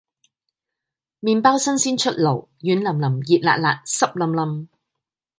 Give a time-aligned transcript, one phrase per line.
[1.21, 4.67] 麵包新鮮出爐軟腍腍熱辣辣濕 𣲷𣲷